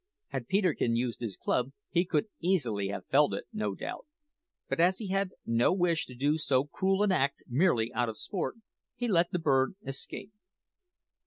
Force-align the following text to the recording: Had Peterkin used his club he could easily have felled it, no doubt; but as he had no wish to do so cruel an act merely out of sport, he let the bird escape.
Had 0.29 0.47
Peterkin 0.47 0.95
used 0.95 1.19
his 1.19 1.37
club 1.37 1.73
he 1.91 2.05
could 2.05 2.25
easily 2.39 2.87
have 2.87 3.05
felled 3.05 3.35
it, 3.35 3.45
no 3.53 3.75
doubt; 3.75 4.07
but 4.67 4.79
as 4.79 4.97
he 4.97 5.09
had 5.09 5.29
no 5.45 5.71
wish 5.71 6.07
to 6.07 6.15
do 6.15 6.39
so 6.39 6.63
cruel 6.65 7.03
an 7.03 7.11
act 7.11 7.43
merely 7.47 7.93
out 7.93 8.09
of 8.09 8.17
sport, 8.17 8.55
he 8.95 9.07
let 9.07 9.29
the 9.29 9.37
bird 9.37 9.75
escape. 9.85 10.31